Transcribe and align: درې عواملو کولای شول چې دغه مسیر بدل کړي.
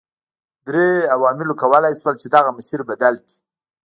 درې 0.67 0.87
عواملو 1.15 1.59
کولای 1.61 1.93
شول 1.99 2.15
چې 2.21 2.27
دغه 2.35 2.49
مسیر 2.57 2.79
بدل 2.89 3.15
کړي. 3.25 3.35